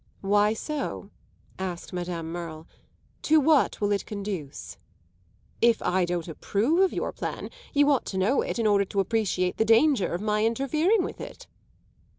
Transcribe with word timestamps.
"Why 0.21 0.53
so?" 0.55 1.11
asked 1.59 1.93
Madame 1.93 2.31
Merle. 2.31 2.65
"To 3.21 3.39
what 3.39 3.79
will 3.79 3.91
it 3.91 4.07
conduce?" 4.07 4.77
"If 5.61 5.79
I 5.83 6.05
don't 6.05 6.27
approve 6.27 6.79
of 6.79 6.91
your 6.91 7.11
plan 7.13 7.51
you 7.71 7.91
ought 7.91 8.05
to 8.05 8.17
know 8.17 8.41
it 8.41 8.57
in 8.57 8.65
order 8.65 8.85
to 8.85 8.99
appreciate 8.99 9.57
the 9.57 9.63
danger 9.63 10.11
of 10.15 10.19
my 10.23 10.43
interfering 10.43 11.03
with 11.03 11.21
it." 11.21 11.45